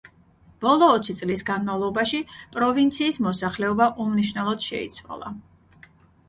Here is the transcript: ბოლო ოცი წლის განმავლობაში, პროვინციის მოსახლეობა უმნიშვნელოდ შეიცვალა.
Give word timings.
ბოლო 0.63 0.85
ოცი 0.93 1.13
წლის 1.19 1.43
განმავლობაში, 1.49 2.21
პროვინციის 2.55 3.21
მოსახლეობა 3.27 3.89
უმნიშვნელოდ 4.07 4.67
შეიცვალა. 4.71 5.33